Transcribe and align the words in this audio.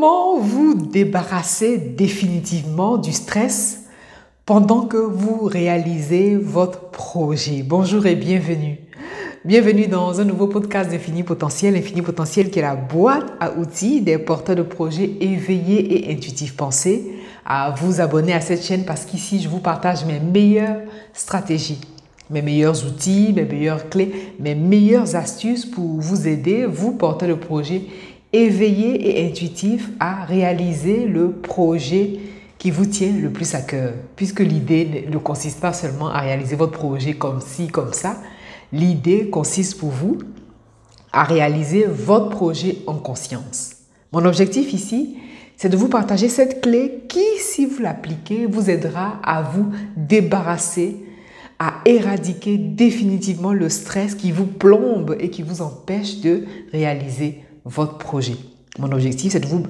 Comment 0.00 0.38
vous 0.38 0.72
débarrasser 0.72 1.76
définitivement 1.76 2.96
du 2.96 3.12
stress 3.12 3.82
pendant 4.46 4.86
que 4.86 4.96
vous 4.96 5.44
réalisez 5.44 6.36
votre 6.36 6.88
projet? 6.88 7.62
Bonjour 7.62 8.06
et 8.06 8.14
bienvenue. 8.14 8.78
Bienvenue 9.44 9.88
dans 9.88 10.18
un 10.18 10.24
nouveau 10.24 10.46
podcast 10.46 10.90
d'Infini 10.90 11.22
Potentiel. 11.22 11.76
Infini 11.76 12.00
Potentiel 12.00 12.48
qui 12.48 12.60
est 12.60 12.62
la 12.62 12.76
boîte 12.76 13.30
à 13.40 13.52
outils 13.58 14.00
des 14.00 14.16
porteurs 14.16 14.56
de 14.56 14.62
projets 14.62 15.18
éveillés 15.20 16.08
et 16.08 16.14
intuitifs. 16.14 16.56
Pensez 16.56 17.16
à 17.44 17.74
vous 17.78 18.00
abonner 18.00 18.32
à 18.32 18.40
cette 18.40 18.64
chaîne 18.64 18.86
parce 18.86 19.04
qu'ici, 19.04 19.38
je 19.38 19.50
vous 19.50 19.60
partage 19.60 20.06
mes 20.06 20.18
meilleures 20.18 20.80
stratégies, 21.12 21.82
mes 22.30 22.40
meilleurs 22.40 22.86
outils, 22.86 23.34
mes 23.36 23.44
meilleures 23.44 23.90
clés, 23.90 24.32
mes 24.38 24.54
meilleures 24.54 25.14
astuces 25.14 25.66
pour 25.66 26.00
vous 26.00 26.26
aider, 26.26 26.64
vous 26.64 26.92
porteurs 26.92 27.28
de 27.28 27.34
projets 27.34 27.82
éveillé 28.32 29.20
et 29.20 29.28
intuitif 29.28 29.90
à 29.98 30.24
réaliser 30.24 31.06
le 31.06 31.32
projet 31.32 32.20
qui 32.58 32.70
vous 32.70 32.86
tient 32.86 33.12
le 33.12 33.30
plus 33.30 33.54
à 33.54 33.62
cœur. 33.62 33.94
Puisque 34.16 34.40
l'idée 34.40 35.06
ne 35.10 35.18
consiste 35.18 35.60
pas 35.60 35.72
seulement 35.72 36.08
à 36.08 36.20
réaliser 36.20 36.56
votre 36.56 36.72
projet 36.72 37.14
comme 37.14 37.40
ci, 37.40 37.68
comme 37.68 37.92
ça. 37.92 38.18
L'idée 38.72 39.30
consiste 39.30 39.78
pour 39.78 39.88
vous 39.88 40.18
à 41.12 41.24
réaliser 41.24 41.86
votre 41.86 42.28
projet 42.28 42.76
en 42.86 42.94
conscience. 42.94 43.72
Mon 44.12 44.24
objectif 44.24 44.72
ici, 44.72 45.16
c'est 45.56 45.68
de 45.68 45.76
vous 45.76 45.88
partager 45.88 46.28
cette 46.28 46.60
clé 46.60 47.04
qui, 47.08 47.24
si 47.38 47.66
vous 47.66 47.82
l'appliquez, 47.82 48.46
vous 48.46 48.70
aidera 48.70 49.18
à 49.24 49.42
vous 49.42 49.72
débarrasser, 49.96 51.04
à 51.58 51.80
éradiquer 51.84 52.58
définitivement 52.58 53.52
le 53.52 53.68
stress 53.68 54.14
qui 54.14 54.32
vous 54.32 54.46
plombe 54.46 55.16
et 55.18 55.30
qui 55.30 55.42
vous 55.42 55.62
empêche 55.62 56.20
de 56.20 56.44
réaliser 56.72 57.40
votre 57.64 57.98
projet. 57.98 58.36
Mon 58.78 58.92
objectif, 58.92 59.32
c'est 59.32 59.40
de, 59.40 59.46
vous, 59.46 59.64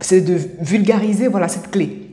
c'est 0.00 0.20
de 0.20 0.38
vulgariser 0.60 1.28
voilà, 1.28 1.48
cette 1.48 1.70
clé. 1.70 2.10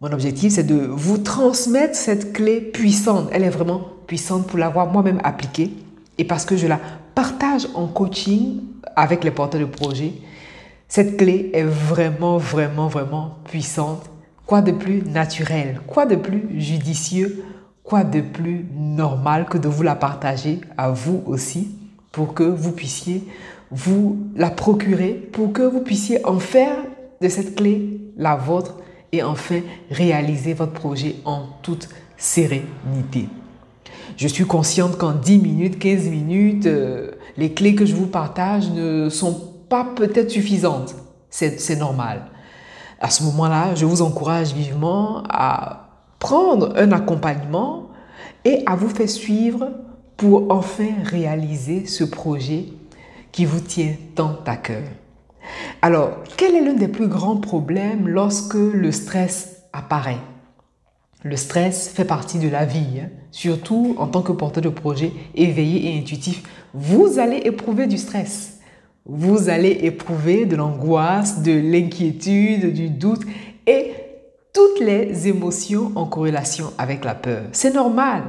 Mon 0.00 0.12
objectif, 0.12 0.54
c'est 0.54 0.64
de 0.64 0.74
vous 0.74 1.18
transmettre 1.18 1.94
cette 1.94 2.32
clé 2.32 2.60
puissante. 2.60 3.28
Elle 3.32 3.44
est 3.44 3.50
vraiment 3.50 3.82
puissante 4.06 4.46
pour 4.46 4.58
l'avoir 4.58 4.86
moi-même 4.90 5.20
appliquée 5.24 5.72
et 6.18 6.24
parce 6.24 6.44
que 6.44 6.56
je 6.56 6.66
la 6.66 6.80
partage 7.14 7.68
en 7.74 7.86
coaching 7.86 8.60
avec 8.96 9.24
les 9.24 9.30
porteurs 9.30 9.60
de 9.60 9.66
projet. 9.66 10.12
Cette 10.88 11.16
clé 11.16 11.50
est 11.54 11.64
vraiment, 11.64 12.38
vraiment, 12.38 12.88
vraiment 12.88 13.38
puissante. 13.44 14.10
Quoi 14.46 14.60
de 14.60 14.72
plus 14.72 15.02
naturel, 15.02 15.80
quoi 15.86 16.04
de 16.04 16.16
plus 16.16 16.60
judicieux, 16.60 17.44
quoi 17.82 18.04
de 18.04 18.20
plus 18.20 18.66
normal 18.74 19.46
que 19.46 19.58
de 19.58 19.68
vous 19.68 19.82
la 19.82 19.94
partager 19.94 20.60
à 20.76 20.90
vous 20.90 21.22
aussi 21.26 21.70
pour 22.12 22.34
que 22.34 22.42
vous 22.42 22.72
puissiez 22.72 23.24
vous 23.74 24.16
la 24.36 24.50
procurer 24.50 25.12
pour 25.32 25.52
que 25.52 25.62
vous 25.62 25.80
puissiez 25.80 26.24
en 26.24 26.38
faire 26.38 26.76
de 27.20 27.28
cette 27.28 27.56
clé 27.56 28.00
la 28.16 28.36
vôtre 28.36 28.76
et 29.10 29.22
enfin 29.22 29.60
réaliser 29.90 30.54
votre 30.54 30.72
projet 30.72 31.16
en 31.24 31.46
toute 31.62 31.88
sérénité. 32.16 33.28
Je 34.16 34.28
suis 34.28 34.44
consciente 34.44 34.96
qu'en 34.96 35.12
10 35.12 35.38
minutes, 35.38 35.78
15 35.80 36.04
minutes, 36.08 36.66
euh, 36.66 37.10
les 37.36 37.52
clés 37.52 37.74
que 37.74 37.84
je 37.84 37.96
vous 37.96 38.06
partage 38.06 38.70
ne 38.70 39.08
sont 39.08 39.52
pas 39.68 39.84
peut-être 39.96 40.30
suffisantes. 40.30 40.94
C'est 41.30 41.78
normal. 41.80 42.26
À 43.00 43.10
ce 43.10 43.24
moment-là, 43.24 43.74
je 43.74 43.84
vous 43.86 44.02
encourage 44.02 44.52
vivement 44.52 45.24
à 45.28 45.88
prendre 46.20 46.72
un 46.76 46.92
accompagnement 46.92 47.88
et 48.44 48.62
à 48.66 48.76
vous 48.76 48.88
faire 48.88 49.10
suivre 49.10 49.68
pour 50.16 50.46
enfin 50.50 50.90
réaliser 51.04 51.86
ce 51.86 52.04
projet 52.04 52.66
qui 53.34 53.46
vous 53.46 53.58
tient 53.58 53.94
tant 54.14 54.38
à 54.46 54.56
cœur. 54.56 54.84
Alors, 55.82 56.22
quel 56.36 56.54
est 56.54 56.60
l'un 56.60 56.74
des 56.74 56.86
plus 56.86 57.08
grands 57.08 57.36
problèmes 57.36 58.06
lorsque 58.06 58.54
le 58.54 58.92
stress 58.92 59.64
apparaît? 59.72 60.20
Le 61.24 61.36
stress 61.36 61.88
fait 61.88 62.04
partie 62.04 62.38
de 62.38 62.48
la 62.48 62.64
vie, 62.64 63.00
hein. 63.02 63.08
surtout 63.32 63.96
en 63.98 64.06
tant 64.06 64.22
que 64.22 64.30
porteur 64.30 64.62
de 64.62 64.68
projet 64.68 65.10
éveillé 65.34 65.90
et 65.90 65.98
intuitif. 65.98 66.44
Vous 66.74 67.18
allez 67.18 67.38
éprouver 67.38 67.88
du 67.88 67.98
stress. 67.98 68.60
Vous 69.04 69.48
allez 69.48 69.80
éprouver 69.82 70.46
de 70.46 70.54
l'angoisse, 70.54 71.42
de 71.42 71.52
l'inquiétude, 71.52 72.72
du 72.72 72.88
doute 72.88 73.22
et 73.66 73.94
toutes 74.52 74.78
les 74.78 75.26
émotions 75.26 75.90
en 75.96 76.06
corrélation 76.06 76.72
avec 76.78 77.04
la 77.04 77.16
peur. 77.16 77.42
C'est 77.50 77.74
normal. 77.74 78.22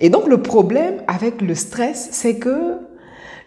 Et 0.00 0.08
donc 0.08 0.28
le 0.28 0.40
problème 0.40 1.02
avec 1.08 1.42
le 1.42 1.56
stress, 1.56 2.10
c'est 2.12 2.38
que 2.38 2.77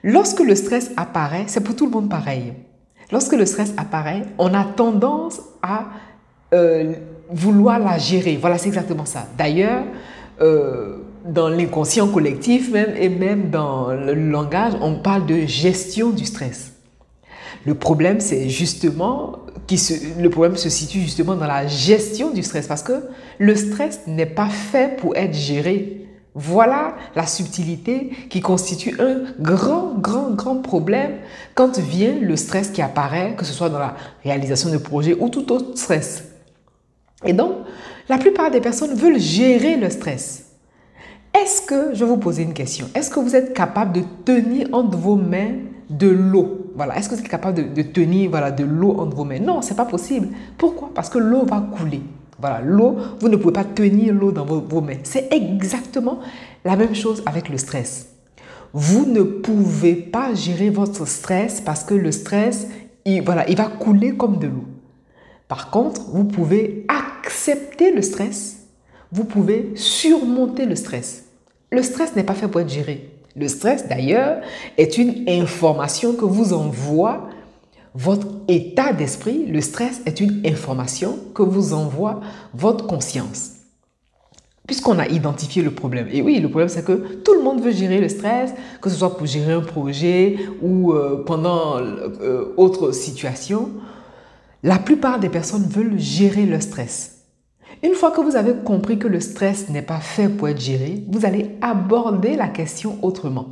Lorsque 0.03 0.39
le 0.39 0.55
stress 0.55 0.91
apparaît, 0.97 1.45
c'est 1.47 1.61
pour 1.61 1.75
tout 1.75 1.85
le 1.85 1.91
monde 1.91 2.09
pareil. 2.09 2.53
Lorsque 3.11 3.33
le 3.33 3.45
stress 3.45 3.73
apparaît, 3.77 4.23
on 4.37 4.53
a 4.53 4.63
tendance 4.63 5.41
à 5.61 5.85
euh, 6.53 6.93
vouloir 7.29 7.79
la 7.79 7.97
gérer. 7.97 8.37
Voilà, 8.39 8.57
c'est 8.57 8.67
exactement 8.67 9.05
ça. 9.05 9.27
D'ailleurs, 9.37 9.83
euh, 10.41 10.97
dans 11.25 11.49
l'inconscient 11.49 12.07
collectif 12.07 12.71
même 12.71 12.93
et 12.97 13.09
même 13.09 13.49
dans 13.49 13.91
le 13.91 14.13
langage, 14.13 14.73
on 14.81 14.95
parle 14.95 15.25
de 15.25 15.41
gestion 15.45 16.09
du 16.09 16.25
stress. 16.25 16.73
Le 17.65 17.75
problème, 17.75 18.19
c'est 18.19 18.49
justement 18.49 19.37
qui 19.67 19.79
le 20.19 20.29
problème 20.29 20.57
se 20.57 20.69
situe 20.69 21.01
justement 21.01 21.35
dans 21.35 21.45
la 21.45 21.67
gestion 21.67 22.31
du 22.31 22.43
stress 22.43 22.67
parce 22.67 22.81
que 22.81 23.03
le 23.37 23.55
stress 23.55 24.01
n'est 24.07 24.25
pas 24.25 24.49
fait 24.49 24.97
pour 24.97 25.15
être 25.15 25.33
géré. 25.33 26.07
Voilà 26.33 26.95
la 27.15 27.25
subtilité 27.25 28.11
qui 28.29 28.39
constitue 28.39 28.95
un 29.01 29.23
grand, 29.41 29.95
grand, 29.97 30.31
grand 30.31 30.57
problème 30.57 31.17
quand 31.55 31.77
vient 31.77 32.15
le 32.21 32.37
stress 32.37 32.69
qui 32.69 32.81
apparaît, 32.81 33.35
que 33.35 33.43
ce 33.43 33.51
soit 33.51 33.69
dans 33.69 33.79
la 33.79 33.95
réalisation 34.23 34.69
de 34.69 34.77
projets 34.77 35.17
ou 35.19 35.27
tout 35.27 35.51
autre 35.51 35.77
stress. 35.77 36.23
Et 37.25 37.33
donc, 37.33 37.51
la 38.07 38.17
plupart 38.17 38.49
des 38.49 38.61
personnes 38.61 38.93
veulent 38.93 39.19
gérer 39.19 39.75
le 39.75 39.89
stress. 39.89 40.51
Est-ce 41.33 41.61
que, 41.61 41.93
je 41.93 42.03
vais 42.03 42.09
vous 42.09 42.17
poser 42.17 42.43
une 42.43 42.53
question, 42.53 42.87
est-ce 42.95 43.09
que 43.09 43.19
vous 43.19 43.35
êtes 43.35 43.53
capable 43.53 43.93
de 43.93 44.01
tenir 44.25 44.67
entre 44.73 44.97
vos 44.97 45.15
mains 45.15 45.53
de 45.89 46.07
l'eau? 46.07 46.71
Voilà, 46.75 46.97
est-ce 46.97 47.09
que 47.09 47.15
vous 47.15 47.21
êtes 47.21 47.29
capable 47.29 47.73
de, 47.73 47.81
tenir 47.81 48.29
voilà, 48.29 48.51
de 48.51 48.63
l'eau 48.63 48.97
entre 48.99 49.15
vos 49.15 49.25
mains? 49.25 49.39
Non, 49.39 49.61
c'est 49.61 49.75
pas 49.75 49.85
possible. 49.85 50.29
Pourquoi? 50.57 50.91
Parce 50.93 51.09
que 51.09 51.19
l'eau 51.19 51.45
va 51.45 51.61
couler. 51.61 52.01
Voilà, 52.41 52.59
l'eau, 52.61 52.97
vous 53.19 53.29
ne 53.29 53.35
pouvez 53.35 53.53
pas 53.53 53.63
tenir 53.63 54.13
l'eau 54.13 54.31
dans 54.31 54.45
vos, 54.45 54.81
mains. 54.81 54.97
C'est 55.03 55.31
exactement 55.31 56.19
la 56.65 56.75
même 56.75 56.95
chose 56.95 57.21
avec 57.27 57.49
le 57.49 57.57
stress. 57.57 58.07
Vous 58.73 59.05
ne 59.05 59.21
pouvez 59.21 59.93
pas 59.93 60.33
gérer 60.33 60.71
votre 60.71 61.07
stress 61.07 61.61
parce 61.61 61.83
que 61.83 61.93
le 61.93 62.11
stress, 62.11 62.67
il, 63.05 63.21
voilà, 63.21 63.47
il 63.47 63.57
va 63.57 63.65
couler 63.65 64.15
comme 64.17 64.39
de 64.39 64.47
l'eau. 64.47 64.65
Par 65.47 65.69
contre, 65.69 66.01
vous 66.09 66.23
pouvez 66.23 66.87
accepter 66.87 67.93
le 67.93 68.01
stress. 68.01 68.67
Vous 69.11 69.25
pouvez 69.25 69.73
surmonter 69.75 70.65
le 70.65 70.75
stress. 70.75 71.25
Le 71.71 71.83
stress 71.83 72.15
n'est 72.15 72.23
pas 72.23 72.33
fait 72.33 72.47
pour 72.47 72.61
être 72.61 72.69
géré. 72.69 73.09
Le 73.35 73.47
stress, 73.47 73.87
d'ailleurs, 73.87 74.41
est 74.77 74.97
une 74.97 75.25
information 75.29 76.13
que 76.13 76.25
vous 76.25 76.53
envoie 76.53 77.29
votre 77.93 78.27
état 78.47 78.93
d'esprit, 78.93 79.45
le 79.45 79.59
stress 79.59 80.01
est 80.05 80.21
une 80.21 80.41
information 80.45 81.17
que 81.35 81.43
vous 81.43 81.73
envoie 81.73 82.21
votre 82.53 82.87
conscience. 82.87 83.53
Puisqu'on 84.65 84.99
a 84.99 85.07
identifié 85.07 85.61
le 85.61 85.71
problème. 85.71 86.07
Et 86.11 86.21
oui, 86.21 86.39
le 86.39 86.47
problème, 86.47 86.69
c'est 86.69 86.85
que 86.85 86.93
tout 86.93 87.33
le 87.33 87.41
monde 87.41 87.61
veut 87.61 87.71
gérer 87.71 87.99
le 87.99 88.07
stress, 88.07 88.53
que 88.81 88.89
ce 88.89 88.95
soit 88.95 89.17
pour 89.17 89.27
gérer 89.27 89.51
un 89.51 89.61
projet 89.61 90.37
ou 90.61 90.93
euh, 90.93 91.23
pendant 91.25 91.79
euh, 91.79 92.53
autre 92.55 92.91
situation. 92.93 93.71
La 94.63 94.77
plupart 94.77 95.19
des 95.19 95.29
personnes 95.29 95.67
veulent 95.67 95.99
gérer 95.99 96.45
le 96.45 96.61
stress. 96.61 97.25
Une 97.83 97.95
fois 97.95 98.11
que 98.11 98.21
vous 98.21 98.35
avez 98.35 98.53
compris 98.63 98.99
que 98.99 99.07
le 99.07 99.19
stress 99.19 99.69
n'est 99.69 99.81
pas 99.81 99.99
fait 99.99 100.29
pour 100.29 100.47
être 100.47 100.61
géré, 100.61 101.03
vous 101.09 101.25
allez 101.25 101.57
aborder 101.61 102.35
la 102.35 102.47
question 102.47 102.99
autrement. 103.01 103.47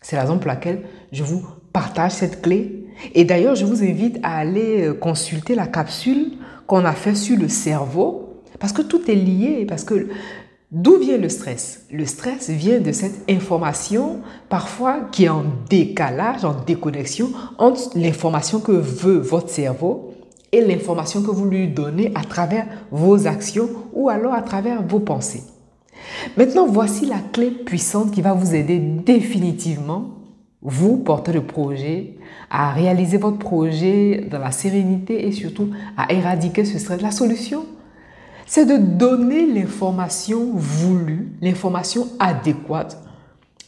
C'est 0.00 0.16
la 0.16 0.22
raison 0.22 0.38
pour 0.38 0.48
laquelle 0.48 0.82
je 1.12 1.22
vous 1.22 1.46
partage 1.72 2.12
cette 2.12 2.42
clé 2.42 2.83
et 3.14 3.24
d'ailleurs, 3.24 3.54
je 3.54 3.64
vous 3.64 3.82
invite 3.82 4.18
à 4.22 4.38
aller 4.38 4.88
euh, 4.88 4.94
consulter 4.94 5.54
la 5.54 5.66
capsule 5.66 6.32
qu'on 6.66 6.84
a 6.84 6.92
fait 6.92 7.14
sur 7.14 7.38
le 7.38 7.48
cerveau, 7.48 8.42
parce 8.58 8.72
que 8.72 8.82
tout 8.82 9.10
est 9.10 9.14
lié, 9.14 9.66
parce 9.68 9.84
que 9.84 10.08
d'où 10.70 10.98
vient 10.98 11.18
le 11.18 11.28
stress? 11.28 11.86
Le 11.90 12.06
stress 12.06 12.50
vient 12.50 12.80
de 12.80 12.92
cette 12.92 13.28
information, 13.30 14.20
parfois 14.48 15.00
qui 15.12 15.24
est 15.24 15.28
en 15.28 15.44
décalage, 15.68 16.44
en 16.44 16.54
déconnexion 16.64 17.30
entre 17.58 17.90
l'information 17.96 18.60
que 18.60 18.72
veut 18.72 19.18
votre 19.18 19.50
cerveau 19.50 20.14
et 20.52 20.60
l'information 20.60 21.22
que 21.22 21.30
vous 21.30 21.46
lui 21.46 21.68
donnez 21.68 22.12
à 22.14 22.22
travers 22.22 22.66
vos 22.90 23.26
actions 23.26 23.68
ou 23.92 24.08
alors 24.08 24.34
à 24.34 24.42
travers 24.42 24.82
vos 24.82 25.00
pensées. 25.00 25.42
Maintenant, 26.36 26.66
voici 26.66 27.06
la 27.06 27.18
clé 27.32 27.50
puissante 27.50 28.12
qui 28.12 28.22
va 28.22 28.34
vous 28.34 28.54
aider 28.54 28.78
définitivement 28.78 30.14
vous, 30.64 30.96
portez 30.96 31.32
le 31.32 31.42
projet, 31.42 32.14
à 32.50 32.72
réaliser 32.72 33.16
votre 33.16 33.38
projet 33.38 34.26
dans 34.30 34.38
la 34.38 34.50
sérénité 34.50 35.26
et 35.26 35.32
surtout 35.32 35.70
à 35.96 36.12
éradiquer 36.12 36.64
ce 36.64 36.78
stress. 36.78 37.00
La 37.00 37.10
solution, 37.10 37.64
c'est 38.46 38.66
de 38.66 38.76
donner 38.76 39.46
l'information 39.46 40.52
voulue, 40.54 41.32
l'information 41.40 42.08
adéquate 42.18 43.02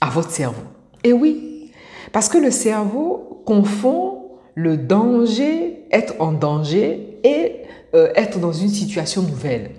à 0.01 0.11
votre 0.11 0.31
cerveau. 0.31 0.63
Et 1.05 1.13
oui, 1.13 1.73
parce 2.13 2.29
que 2.29 2.39
le 2.39 2.51
cerveau 2.51 3.43
confond 3.47 4.23
le 4.55 4.77
danger 4.77 5.77
être 5.91 6.15
en 6.19 6.33
danger 6.33 7.19
et 7.25 7.63
euh, 7.95 8.13
être 8.15 8.39
dans 8.39 8.53
une 8.53 8.69
situation 8.69 9.23
nouvelle. 9.23 9.71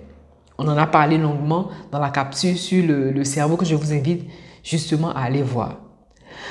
On 0.58 0.66
en 0.66 0.76
a 0.76 0.86
parlé 0.86 1.18
longuement 1.18 1.68
dans 1.92 2.00
la 2.00 2.10
capsule 2.10 2.56
sur 2.56 2.84
le, 2.84 3.24
cerveau 3.24 3.56
que 3.56 3.64
je 3.64 3.74
vous 3.74 3.92
invite 3.92 4.24
justement 4.64 5.10
à 5.10 5.20
aller 5.20 5.42
voir. 5.42 5.76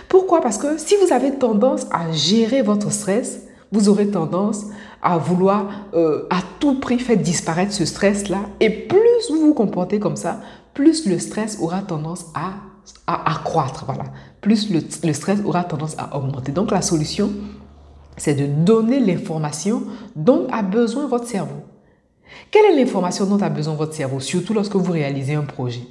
Pourquoi? 0.07 0.41
Parce 0.41 0.57
que 0.57 0.77
si 0.77 0.95
vous 1.03 1.13
avez 1.13 1.31
tendance 1.35 1.87
à 1.91 2.11
gérer 2.11 2.61
votre 2.61 2.91
stress, 2.91 3.43
vous 3.71 3.89
aurez 3.89 4.07
tendance 4.07 4.65
à 5.01 5.17
vouloir 5.17 5.67
euh, 5.93 6.27
à 6.29 6.37
tout 6.59 6.79
prix 6.79 6.99
faire 6.99 7.17
disparaître 7.17 7.73
ce 7.73 7.85
stress-là. 7.85 8.39
Et 8.59 8.69
plus 8.69 8.99
vous 9.29 9.47
vous 9.47 9.53
comportez 9.53 9.99
comme 9.99 10.15
ça, 10.15 10.39
plus 10.73 11.07
le 11.07 11.19
stress 11.19 11.57
aura 11.61 11.81
tendance 11.81 12.25
à, 12.33 12.53
accroître. 13.07 13.85
Voilà. 13.85 14.05
Plus 14.41 14.69
le 14.71 15.13
stress 15.13 15.39
aura 15.45 15.63
tendance 15.63 15.95
à 15.97 16.15
augmenter. 16.17 16.51
Donc 16.51 16.71
la 16.71 16.81
solution, 16.81 17.31
c'est 18.17 18.33
de 18.33 18.45
donner 18.45 18.99
l'information 18.99 19.83
dont 20.15 20.47
a 20.51 20.63
besoin 20.63 21.07
votre 21.07 21.27
cerveau. 21.27 21.63
Quelle 22.51 22.65
est 22.65 22.75
l'information 22.75 23.25
dont 23.25 23.41
a 23.41 23.49
besoin 23.49 23.75
votre 23.75 23.93
cerveau, 23.93 24.19
surtout 24.19 24.53
lorsque 24.53 24.75
vous 24.75 24.91
réalisez 24.91 25.35
un 25.35 25.43
projet? 25.43 25.81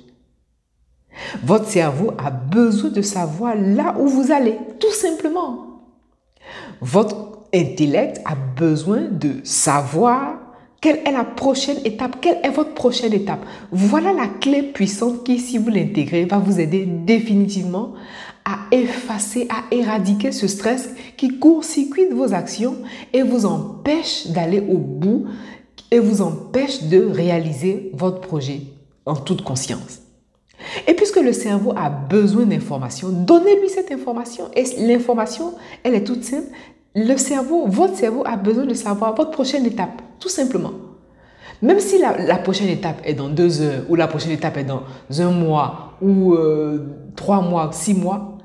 Votre 1.43 1.67
cerveau 1.67 2.13
a 2.19 2.31
besoin 2.31 2.91
de 2.91 3.03
savoir 3.03 3.55
là 3.57 3.95
où 3.99 4.07
vous 4.07 4.33
allez, 4.33 4.59
tout 4.81 4.93
simplement. 4.93 5.67
Votre 6.81 7.37
intellect 7.55 8.21
a 8.25 8.35
besoin 8.35 9.03
de 9.03 9.41
savoir 9.45 10.35
quelle 10.81 11.01
est 11.07 11.13
la 11.13 11.25
prochaine 11.25 11.79
étape, 11.85 12.21
quelle 12.21 12.39
est 12.43 12.51
votre 12.51 12.75
prochaine 12.75 13.13
étape. 13.13 13.45
Voilà 13.73 14.13
la 14.13 14.29
clé 14.29 14.63
puissante 14.63 15.25
qui, 15.25 15.39
si 15.39 15.59
vous 15.59 15.71
l'intégrez, 15.71 16.27
va 16.27 16.39
vous 16.39 16.61
aider 16.61 16.87
définitivement 16.87 17.95
à 18.45 18.59
effacer, 18.71 19.49
à 19.51 19.75
éradiquer 19.75 20.31
ce 20.31 20.47
stress 20.47 20.91
qui 21.17 21.39
court-circuite 21.39 22.12
vos 22.12 22.33
actions 22.33 22.77
et 23.12 23.23
vous 23.23 23.47
empêche 23.47 24.29
d'aller 24.29 24.61
au 24.61 24.79
bout 24.79 25.27
et 25.91 25.99
vous 25.99 26.23
empêche 26.23 26.85
de 26.85 27.05
réaliser 27.05 27.91
votre 27.95 28.21
projet 28.21 28.61
en 29.07 29.17
toute 29.17 29.43
conscience. 29.43 30.06
Et 30.87 30.95
puisque 30.95 31.21
le 31.21 31.33
cerveau 31.33 31.73
a 31.77 31.89
besoin 31.89 32.45
d'informations, 32.45 33.09
donnez-lui 33.11 33.69
cette 33.69 33.91
information. 33.93 34.45
Et 34.55 34.65
l'information, 34.87 35.55
elle 35.83 35.95
est 35.95 36.05
toute 36.05 36.25
simple. 36.25 36.49
Le 36.95 37.17
cerveau, 37.17 37.67
votre 37.67 37.95
cerveau 37.95 38.23
a 38.27 38.37
besoin 38.37 38.65
de 38.65 38.75
savoir 38.75 39.15
votre 39.15 39.31
prochaine 39.31 39.67
étape, 39.67 40.01
tout 40.19 40.31
simplement. 40.31 40.73
Même 41.63 41.81
si 41.81 41.99
la, 41.99 42.37
prochaine 42.39 42.69
étape 42.69 43.01
est 43.05 43.15
dans 43.15 43.29
deux 43.29 43.63
heures, 43.63 43.83
ou 43.89 43.95
la 43.95 44.07
prochaine 44.09 44.33
étape 44.33 44.57
est 44.59 44.65
dans 44.65 44.83
un 45.19 45.31
mois, 45.31 45.95
ou 46.03 46.35
euh, 46.35 46.79
trois 47.17 47.41
mois, 47.41 47.71
six 47.73 47.95
mois, 47.95 48.37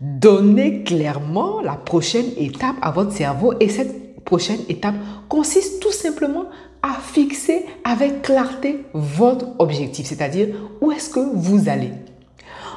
donnez 0.00 0.82
clairement 0.82 1.60
la 1.60 1.74
prochaine 1.74 2.26
étape 2.36 2.76
à 2.82 2.90
votre 2.90 3.12
cerveau 3.12 3.54
et 3.60 3.68
cette 3.68 4.09
prochaine 4.24 4.60
étape 4.68 4.94
consiste 5.28 5.80
tout 5.80 5.92
simplement 5.92 6.44
à 6.82 6.94
fixer 7.00 7.66
avec 7.84 8.22
clarté 8.22 8.84
votre 8.94 9.46
objectif, 9.58 10.06
c'est-à-dire 10.06 10.48
où 10.80 10.92
est-ce 10.92 11.10
que 11.10 11.20
vous 11.34 11.68
allez. 11.68 11.90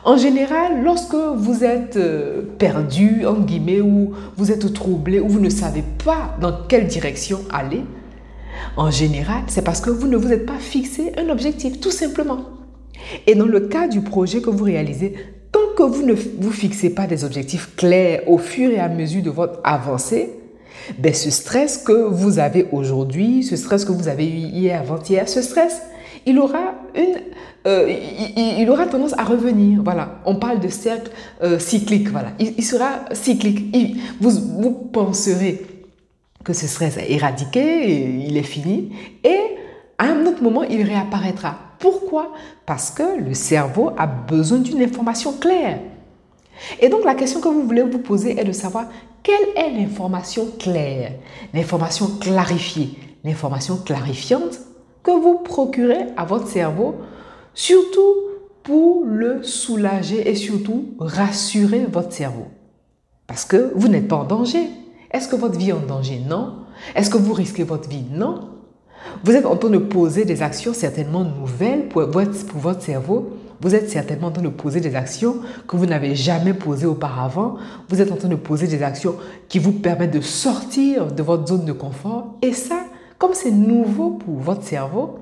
En 0.06 0.18
général, 0.18 0.84
lorsque 0.84 1.16
vous 1.16 1.64
êtes 1.64 1.96
euh, 1.96 2.42
perdu, 2.58 3.26
en 3.26 3.36
guillemets, 3.36 3.80
ou 3.80 4.12
vous 4.36 4.52
êtes 4.52 4.74
troublé, 4.74 5.22
ou 5.22 5.30
vous 5.30 5.40
ne 5.40 5.50
savez 5.50 5.84
pas 6.04 6.36
dans 6.42 6.52
quelle 6.68 6.88
direction 6.88 7.40
aller, 7.50 7.84
en 8.76 8.92
général, 8.92 9.44
c'est 9.48 9.64
parce 9.64 9.80
que 9.80 9.90
vous 9.90 10.08
ne 10.08 10.18
vous 10.18 10.34
êtes 10.34 10.46
pas 10.46 10.58
fixé 10.60 11.14
un 11.18 11.30
objectif, 11.30 11.80
tout 11.80 11.92
simplement. 11.92 12.40
Et 13.28 13.36
dans 13.36 13.46
le 13.46 13.62
cas 13.62 13.88
du 13.88 14.02
projet 14.02 14.42
que 14.42 14.50
vous 14.50 14.66
réalisez, 14.66 15.14
tant 15.54 15.74
que 15.78 15.84
vous 15.84 16.06
ne 16.06 16.14
vous 16.14 16.52
fixez 16.52 16.90
pas 16.90 17.08
des 17.08 17.24
objectifs 17.24 17.76
clairs 17.78 18.24
au 18.28 18.38
fur 18.38 18.72
et 18.72 18.80
à 18.80 18.90
mesure 18.90 19.24
de 19.24 19.30
votre 19.30 19.62
avancée, 19.64 20.32
ben, 20.98 21.14
ce 21.14 21.30
stress 21.30 21.78
que 21.78 21.94
vous 21.94 22.40
avez 22.40 22.68
aujourd'hui, 22.72 23.44
ce 23.44 23.56
stress 23.56 23.86
que 23.86 23.92
vous 23.92 24.08
avez 24.08 24.26
eu 24.26 24.38
hier, 24.38 24.82
avant-hier, 24.82 25.28
ce 25.28 25.42
stress, 25.42 25.82
il 26.26 26.40
aura 26.40 26.76
une, 26.96 27.18
euh, 27.68 27.94
il, 28.36 28.70
aura 28.70 28.86
tendance 28.88 29.14
à 29.18 29.24
revenir. 29.24 29.82
Voilà, 29.84 30.20
on 30.26 30.36
parle 30.36 30.60
de 30.60 30.68
cercle 30.70 31.12
euh, 31.42 31.60
cyclique. 31.60 32.10
Voilà, 32.10 32.30
il, 32.40 32.64
sera 32.64 33.06
cyclique. 33.12 33.76
vous, 34.20 34.30
vous 34.30 34.72
penserez 34.72 35.66
que 36.44 36.54
ce 36.54 36.68
stress 36.68 36.98
est 36.98 37.12
éradiqué, 37.12 38.26
il 38.28 38.36
est 38.38 38.44
fini, 38.44 38.92
et 39.24 39.40
à 39.98 40.06
un 40.06 40.26
autre 40.26 40.44
moment, 40.44 40.64
il 40.64 40.84
réapparaîtra. 40.84 41.58
Pourquoi? 41.80 42.34
Parce 42.66 42.92
que 42.92 43.20
le 43.20 43.34
cerveau 43.34 43.92
a 43.98 44.08
besoin 44.08 44.60
d'une 44.60 44.82
information 44.82 45.34
claire. 45.34 45.80
Et 46.80 46.90
donc 46.90 47.04
la 47.04 47.16
question 47.16 47.42
que 47.42 47.48
vous 47.48 47.64
voulez 47.64 47.84
vous 47.84 48.00
poser 48.00 48.40
est 48.40 48.44
de 48.44 48.52
savoir 48.52 48.86
quelle 49.22 49.50
est 49.56 49.72
l'information 49.72 50.48
claire, 50.60 51.14
l'information 51.54 52.08
clarifiée, 52.20 52.98
l'information 53.24 53.78
clarifiante 53.78 54.60
que 55.02 55.12
vous 55.12 55.40
procurez 55.40 56.08
à 56.18 56.26
votre 56.26 56.48
cerveau, 56.48 56.96
surtout 57.54 58.16
pour 58.64 59.04
le 59.06 59.44
soulager 59.44 60.30
et 60.30 60.36
surtout 60.36 60.96
rassurer 61.00 61.86
votre 61.86 62.14
cerveau. 62.14 62.48
Parce 63.28 63.46
que 63.46 63.72
vous 63.76 63.88
n'êtes 63.88 64.08
pas 64.08 64.18
en 64.18 64.24
danger. 64.24 64.70
Est-ce 65.12 65.28
que 65.28 65.36
votre 65.36 65.58
vie 65.58 65.70
est 65.70 65.74
en 65.74 65.86
danger? 65.86 66.22
Non. 66.28 66.56
Est-ce 66.96 67.10
que 67.10 67.18
vous 67.18 67.34
risquez 67.34 67.64
votre 67.64 67.90
vie? 67.90 68.06
Non. 68.12 68.50
Vous 69.24 69.34
êtes 69.34 69.46
en 69.46 69.56
train 69.58 69.70
de 69.70 69.78
poser 69.78 70.26
des 70.26 70.42
actions 70.42 70.74
certainement 70.74 71.24
nouvelles 71.24 71.90
pour 71.90 72.04
votre, 72.04 72.82
cerveau 72.82 73.32
vous 73.62 73.76
êtes 73.76 73.90
certainement 73.90 74.28
en 74.28 74.32
train 74.32 74.42
de 74.42 74.50
poser 74.50 74.80
des 74.80 74.96
actions 74.96 75.38
que 75.68 75.76
vous 75.76 75.86
n'avez 75.86 76.16
jamais 76.16 76.54
posées 76.54 76.86
auparavant. 76.86 77.56
Vous 77.90 78.02
êtes 78.02 78.12
en 78.12 78.16
train 78.16 78.28
de 78.28 78.36
poser 78.36 78.68
des 78.68 78.84
actions 78.84 79.16
qui 79.48 79.60
vous 79.60 79.72
permettent 79.72 80.14
de 80.14 80.22
sortir 80.22 81.12
de 81.12 81.24
votre 81.24 81.48
zone 81.48 81.66
de 81.66 81.74
confort. 81.74 82.36
Et 82.42 82.54
ça, 82.54 82.84
comme 83.18 83.34
c'est 83.34 83.52
nouveau 83.52 84.12
pour 84.12 84.36
votre 84.36 84.64
cerveau, 84.64 85.20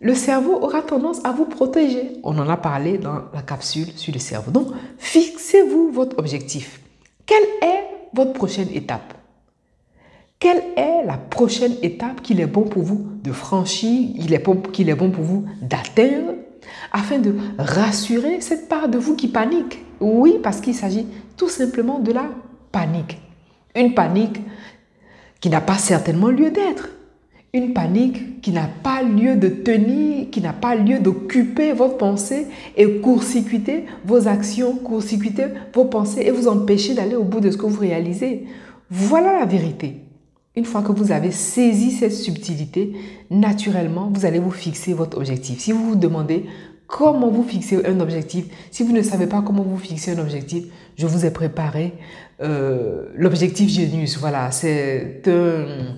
le 0.00 0.14
cerveau 0.14 0.58
aura 0.60 0.82
tendance 0.82 1.24
à 1.24 1.30
vous 1.30 1.44
protéger. 1.44 2.14
On 2.24 2.36
en 2.38 2.48
a 2.48 2.56
parlé 2.56 2.98
dans 2.98 3.22
la 3.32 3.42
capsule 3.42 3.86
sur 3.96 4.12
le 4.12 4.18
cerveau. 4.18 4.50
Donc, 4.50 4.68
fixez-vous 4.98 5.92
votre 5.92 6.18
objectif. 6.18 6.80
Quelle 7.24 7.44
est 7.62 7.84
votre 8.12 8.32
prochaine 8.32 8.68
étape? 8.74 9.14
Quelle 10.40 10.64
est 10.76 11.04
la 11.06 11.16
prochaine 11.16 11.76
étape 11.82 12.20
qu'il 12.20 12.40
est 12.40 12.46
bon 12.46 12.62
pour 12.62 12.82
vous 12.82 13.06
de 13.22 13.30
franchir, 13.30 14.08
qu'il 14.16 14.34
est, 14.34 14.94
bon 14.96 15.10
pour 15.12 15.22
vous 15.22 15.44
d'atteindre? 15.62 16.32
Afin 16.92 17.18
de 17.18 17.34
rassurer 17.58 18.40
cette 18.40 18.68
part 18.68 18.88
de 18.88 18.98
vous 18.98 19.16
qui 19.16 19.28
panique. 19.28 19.84
Oui, 20.00 20.36
parce 20.42 20.60
qu'il 20.60 20.74
s'agit 20.74 21.06
tout 21.36 21.48
simplement 21.48 21.98
de 21.98 22.12
la 22.12 22.26
panique. 22.70 23.18
Une 23.74 23.94
panique 23.94 24.40
qui 25.40 25.48
n'a 25.48 25.60
pas 25.60 25.78
certainement 25.78 26.28
lieu 26.28 26.50
d'être. 26.50 26.90
Une 27.54 27.74
panique 27.74 28.40
qui 28.40 28.50
n'a 28.50 28.68
pas 28.82 29.02
lieu 29.02 29.36
de 29.36 29.48
tenir, 29.48 30.30
qui 30.30 30.40
n'a 30.40 30.54
pas 30.54 30.74
lieu 30.74 31.00
d'occuper 31.00 31.72
votre 31.72 31.98
pensée 31.98 32.46
et 32.76 33.00
court-circuiter 33.00 33.84
vos 34.04 34.26
actions, 34.26 34.76
court-circuiter 34.76 35.46
vos 35.74 35.84
pensées 35.84 36.22
et 36.22 36.30
vous 36.30 36.48
empêcher 36.48 36.94
d'aller 36.94 37.14
au 37.14 37.24
bout 37.24 37.40
de 37.40 37.50
ce 37.50 37.56
que 37.58 37.66
vous 37.66 37.80
réalisez. 37.80 38.46
Voilà 38.90 39.38
la 39.38 39.44
vérité. 39.44 39.96
Une 40.54 40.64
fois 40.64 40.82
que 40.82 40.92
vous 40.92 41.12
avez 41.12 41.30
saisi 41.30 41.92
cette 41.92 42.12
subtilité, 42.12 42.92
naturellement, 43.30 44.10
vous 44.12 44.26
allez 44.26 44.38
vous 44.38 44.50
fixer 44.50 44.92
votre 44.92 45.16
objectif. 45.16 45.60
Si 45.60 45.72
vous 45.72 45.90
vous 45.90 45.96
demandez 45.96 46.44
comment 46.92 47.30
vous 47.30 47.42
fixer 47.42 47.86
un 47.86 48.00
objectif? 48.00 48.44
Si 48.70 48.82
vous 48.82 48.92
ne 48.92 49.00
savez 49.00 49.26
pas 49.26 49.40
comment 49.40 49.62
vous 49.62 49.78
fixer 49.78 50.12
un 50.12 50.18
objectif, 50.18 50.66
je 50.94 51.06
vous 51.06 51.24
ai 51.24 51.30
préparé 51.30 51.94
euh, 52.42 53.06
l'objectif 53.16 53.70
Genius. 53.70 54.18
Voilà, 54.18 54.50
c'est 54.50 55.22
un, 55.26 55.96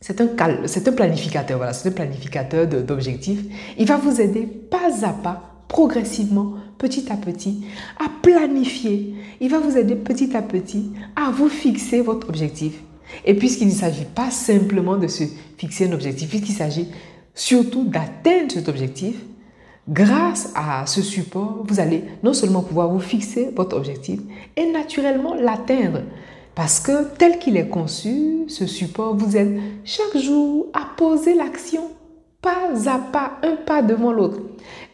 c'est 0.00 0.20
un, 0.20 0.26
un 0.26 0.92
planificateur. 0.92 1.58
Voilà, 1.58 1.72
c'est 1.72 1.88
un 1.88 1.92
planificateur 1.92 2.66
d'objectifs. 2.66 3.44
Il 3.78 3.86
va 3.86 3.96
vous 3.96 4.20
aider 4.20 4.42
pas 4.42 5.06
à 5.06 5.12
pas, 5.12 5.64
progressivement, 5.68 6.54
petit 6.78 7.12
à 7.12 7.16
petit, 7.16 7.64
à 8.00 8.06
planifier. 8.20 9.14
Il 9.40 9.50
va 9.50 9.60
vous 9.60 9.78
aider 9.78 9.94
petit 9.94 10.36
à 10.36 10.42
petit 10.42 10.90
à 11.14 11.30
vous 11.30 11.48
fixer 11.48 12.00
votre 12.00 12.28
objectif. 12.28 12.82
Et 13.24 13.34
puisqu'il 13.34 13.68
ne 13.68 13.72
s'agit 13.72 14.06
pas 14.12 14.32
simplement 14.32 14.96
de 14.96 15.06
se 15.06 15.22
fixer 15.58 15.88
un 15.88 15.92
objectif, 15.92 16.28
puisqu'il 16.28 16.54
s'agit 16.54 16.88
surtout 17.36 17.84
d'atteindre 17.84 18.50
cet 18.52 18.68
objectif, 18.68 19.14
Grâce 19.88 20.52
à 20.54 20.86
ce 20.86 21.02
support, 21.02 21.64
vous 21.68 21.78
allez 21.78 22.04
non 22.22 22.32
seulement 22.32 22.62
pouvoir 22.62 22.88
vous 22.88 23.00
fixer 23.00 23.50
votre 23.54 23.76
objectif 23.76 24.20
et 24.56 24.70
naturellement 24.72 25.34
l'atteindre. 25.34 26.00
Parce 26.54 26.80
que 26.80 27.14
tel 27.18 27.38
qu'il 27.38 27.56
est 27.56 27.68
conçu, 27.68 28.44
ce 28.48 28.66
support 28.66 29.14
vous 29.14 29.36
aide 29.36 29.60
chaque 29.84 30.16
jour 30.16 30.66
à 30.72 30.86
poser 30.96 31.34
l'action 31.34 31.90
pas 32.44 32.68
à 32.86 32.98
pas, 32.98 33.38
un 33.42 33.56
pas 33.56 33.82
devant 33.82 34.12
l'autre. 34.12 34.38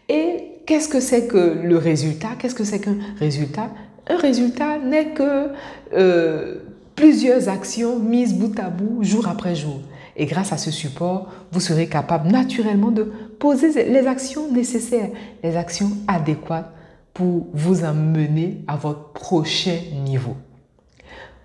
Et 0.08 0.44
qu'est-ce 0.66 0.88
que 0.88 1.00
c'est 1.00 1.26
que 1.26 1.58
le 1.62 1.76
résultat? 1.76 2.30
Qu'est-ce 2.38 2.54
que 2.54 2.64
c'est 2.64 2.80
qu'un 2.80 2.96
résultat? 3.18 3.70
Un 4.08 4.16
résultat 4.16 4.78
n'est 4.78 5.10
que 5.10 5.48
euh, 5.92 6.56
plusieurs 6.94 7.48
actions 7.48 7.98
mises 7.98 8.34
bout 8.34 8.56
à 8.58 8.70
bout, 8.70 9.02
jour 9.02 9.26
après 9.26 9.56
jour. 9.56 9.80
Et 10.20 10.26
grâce 10.26 10.52
à 10.52 10.58
ce 10.58 10.70
support, 10.70 11.28
vous 11.50 11.60
serez 11.60 11.88
capable 11.88 12.28
naturellement 12.28 12.90
de 12.90 13.04
poser 13.38 13.88
les 13.88 14.06
actions 14.06 14.52
nécessaires, 14.52 15.08
les 15.42 15.56
actions 15.56 15.92
adéquates 16.06 16.70
pour 17.14 17.46
vous 17.54 17.84
amener 17.84 18.58
à 18.68 18.76
votre 18.76 19.12
prochain 19.12 19.78
niveau. 20.04 20.36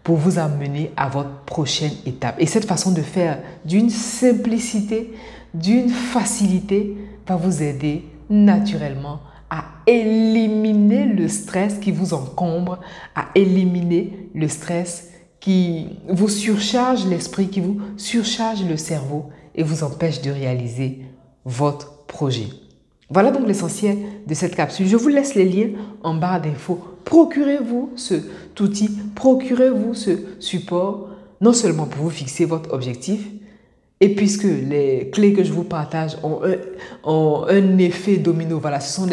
pour 0.03 0.17
vous 0.17 0.37
amener 0.37 0.91
à 0.97 1.09
votre 1.09 1.45
prochaine 1.45 1.93
étape. 2.05 2.35
Et 2.37 2.45
cette 2.45 2.65
façon 2.65 2.91
de 2.91 3.01
faire 3.01 3.39
d'une 3.63 3.89
simplicité, 3.89 5.15
d'une 5.55 5.89
facilité, 5.89 6.95
va 7.25 7.37
vous 7.37 7.63
aider 7.63 8.05
naturellement 8.29 9.21
à 9.49 9.63
éliminer 9.87 11.05
le 11.05 11.27
stress 11.27 11.79
qui 11.79 11.91
vous 11.91 12.13
encombre, 12.13 12.81
à 13.15 13.29
éliminer 13.33 14.29
le 14.35 14.47
stress 14.47 15.09
qui 15.45 15.89
vous 16.09 16.27
surcharge 16.27 17.05
l'esprit, 17.05 17.49
qui 17.49 17.61
vous 17.61 17.79
surcharge 17.97 18.63
le 18.67 18.77
cerveau 18.77 19.25
et 19.53 19.61
vous 19.61 19.83
empêche 19.83 20.23
de 20.23 20.31
réaliser 20.31 21.01
votre 21.45 22.07
projet. 22.07 22.47
Voilà 23.11 23.29
donc 23.29 23.47
l'essentiel 23.47 23.95
de 24.25 24.33
cette 24.33 24.55
capsule. 24.55 24.87
Je 24.87 24.95
vous 24.95 25.09
laisse 25.09 25.35
les 25.35 25.45
liens 25.45 25.69
en 26.01 26.15
barre 26.15 26.41
d'infos. 26.41 26.79
Procurez-vous 27.03 27.91
cet 27.95 28.59
outil, 28.59 28.89
procurez-vous 29.13 29.93
ce 29.93 30.11
support, 30.39 31.09
non 31.41 31.53
seulement 31.53 31.85
pour 31.85 32.05
vous 32.05 32.09
fixer 32.09 32.45
votre 32.45 32.73
objectif, 32.73 33.27
et 34.01 34.15
puisque 34.15 34.45
les 34.45 35.11
clés 35.13 35.33
que 35.33 35.43
je 35.43 35.53
vous 35.53 35.63
partage 35.63 36.17
ont 36.23 37.45
un, 37.47 37.77
effet 37.77 38.17
domino, 38.17 38.57
voilà, 38.57 38.79
ce 38.79 38.95
sont 38.99 39.07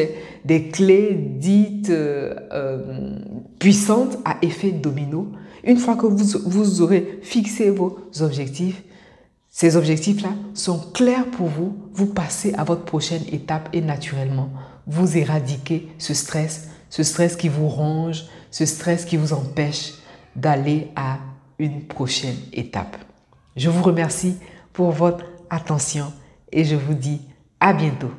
des, 0.46 0.68
clés 0.70 1.14
dites 1.14 1.90
euh, 1.90 2.34
euh, 2.52 3.18
puissantes 3.58 4.16
à 4.24 4.38
effet 4.40 4.70
domino. 4.70 5.28
Une 5.64 5.78
fois 5.78 5.96
que 5.96 6.06
vous, 6.06 6.82
aurez 6.82 7.20
fixé 7.22 7.70
vos 7.70 7.98
objectifs, 8.20 8.82
ces 9.48 9.76
objectifs-là 9.76 10.30
sont 10.54 10.78
clairs 10.78 11.26
pour 11.26 11.46
vous, 11.46 11.76
vous 11.92 12.06
passez 12.06 12.54
à 12.54 12.64
votre 12.64 12.84
prochaine 12.84 13.22
étape 13.30 13.68
et 13.72 13.80
naturellement, 13.80 14.50
vous 14.86 15.16
éradiquez 15.16 15.88
ce 15.98 16.14
stress, 16.14 16.68
ce 16.90 17.02
stress 17.02 17.36
qui 17.36 17.48
vous 17.48 17.68
ronge, 17.68 18.24
ce 18.50 18.66
stress 18.66 19.04
qui 19.04 19.16
vous 19.16 19.32
empêche 19.32 19.94
d'aller 20.34 20.88
à 20.96 21.18
une 21.58 21.82
prochaine 21.82 22.36
étape. 22.52 22.96
Je 23.56 23.68
vous 23.68 23.82
remercie 23.82 24.36
pour 24.72 24.90
votre 24.90 25.24
attention 25.50 26.12
et 26.50 26.64
je 26.64 26.74
vous 26.74 26.94
dis 26.94 27.20
à 27.60 27.72
bientôt. 27.72 28.10